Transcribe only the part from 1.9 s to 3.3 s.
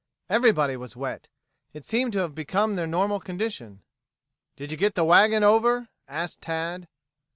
to have become their normal